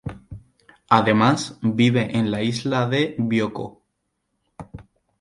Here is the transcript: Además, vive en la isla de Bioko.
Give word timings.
Además, 0.89 1.59
vive 1.61 2.17
en 2.17 2.31
la 2.31 2.41
isla 2.41 2.89
de 2.89 3.13
Bioko. 3.19 3.83